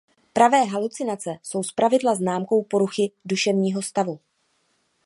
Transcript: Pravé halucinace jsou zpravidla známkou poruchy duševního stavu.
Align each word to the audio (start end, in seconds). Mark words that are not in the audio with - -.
Pravé 0.33 0.63
halucinace 0.65 1.37
jsou 1.43 1.63
zpravidla 1.63 2.15
známkou 2.15 2.63
poruchy 2.63 3.11
duševního 3.25 3.81
stavu. 3.81 4.19